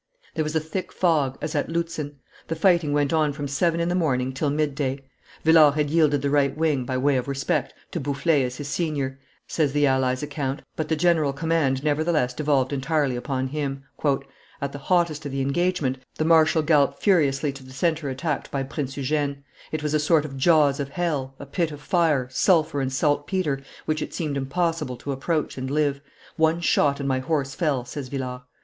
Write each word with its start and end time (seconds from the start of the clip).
There 0.33 0.43
was 0.43 0.55
a 0.55 0.59
thick 0.59 0.91
fog, 0.91 1.37
as 1.43 1.53
at 1.53 1.69
Lutzen; 1.69 2.15
the 2.47 2.55
fighting 2.55 2.91
went 2.91 3.13
on 3.13 3.33
from 3.33 3.47
seven 3.47 3.79
in 3.79 3.87
the 3.87 3.93
morning 3.93 4.33
till 4.33 4.49
midday. 4.49 4.99
Villars 5.43 5.75
had 5.75 5.91
yielded 5.91 6.23
the 6.23 6.31
right 6.31 6.57
wing, 6.57 6.85
by 6.85 6.97
way 6.97 7.17
of 7.17 7.27
respect, 7.27 7.75
to 7.91 7.99
Bouffiers 7.99 8.45
as 8.53 8.55
his 8.55 8.67
senior, 8.67 9.19
says 9.45 9.73
the 9.73 9.85
allies' 9.85 10.23
account, 10.23 10.63
but 10.75 10.89
the 10.89 10.95
general 10.95 11.33
command 11.33 11.83
nevertheless 11.83 12.33
devolved 12.33 12.73
entirely 12.73 13.15
upon 13.15 13.49
him. 13.49 13.83
"At 14.59 14.71
the 14.71 14.79
hottest 14.79 15.27
of 15.27 15.31
the 15.31 15.41
engagement, 15.41 15.99
the 16.15 16.25
marshal 16.25 16.63
galloped 16.63 16.99
furiously 16.99 17.51
to 17.53 17.63
the 17.63 17.71
centre 17.71 18.09
attacked 18.09 18.49
by 18.49 18.63
Prince 18.63 18.97
Eugene. 18.97 19.43
It 19.71 19.83
was 19.83 19.93
a 19.93 19.99
sort 19.99 20.25
of 20.25 20.35
jaws 20.35 20.79
of 20.79 20.89
hell, 20.89 21.35
a 21.37 21.45
pit 21.45 21.69
of 21.71 21.79
fire, 21.79 22.27
sulphur, 22.31 22.81
and 22.81 22.91
saltpetre, 22.91 23.61
which 23.85 24.01
it 24.01 24.15
seemed 24.15 24.35
impossible 24.35 24.97
to 24.97 25.11
approach 25.11 25.59
and 25.59 25.69
live. 25.69 26.01
One 26.37 26.59
shot 26.59 26.99
and 26.99 27.07
my 27.07 27.19
horse 27.19 27.53
fell," 27.53 27.85
says 27.85 28.07
Villars. 28.07 28.41